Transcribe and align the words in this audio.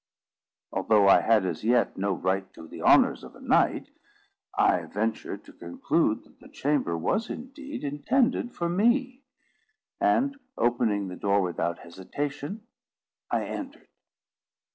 Although 0.71 1.07
I 1.07 1.21
had 1.21 1.45
as 1.45 1.63
yet 1.63 1.95
no 1.95 2.13
right 2.13 2.51
to 2.55 2.67
the 2.67 2.81
honours 2.81 3.23
of 3.23 3.35
a 3.35 3.39
knight, 3.39 3.91
I 4.57 4.83
ventured 4.85 5.43
to 5.45 5.53
conclude 5.53 6.23
that 6.23 6.39
the 6.39 6.49
chamber 6.49 6.97
was 6.97 7.29
indeed 7.29 7.83
intended 7.83 8.51
for 8.55 8.67
me; 8.67 9.21
and, 9.99 10.35
opening 10.57 11.07
the 11.07 11.15
door 11.17 11.41
without 11.41 11.77
hesitation, 11.77 12.65
I 13.29 13.45
entered. 13.45 13.89